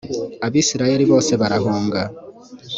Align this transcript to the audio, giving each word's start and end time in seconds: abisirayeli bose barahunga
abisirayeli 0.45 1.03
bose 1.11 1.31
barahunga 1.41 2.01